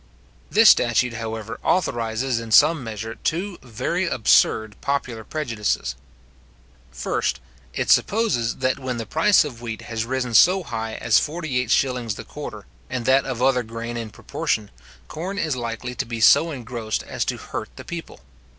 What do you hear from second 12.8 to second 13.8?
and that of other